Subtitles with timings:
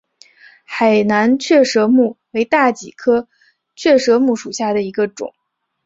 [0.65, 3.27] 海南雀舌木为大戟科
[3.75, 5.31] 雀舌木属下的一个种。